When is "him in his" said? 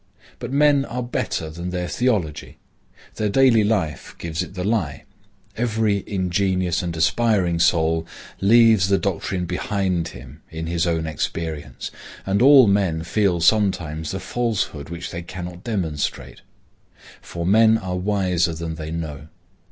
10.07-10.87